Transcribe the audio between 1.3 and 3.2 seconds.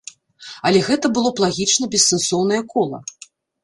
б лагічна бессэнсоўнае кола.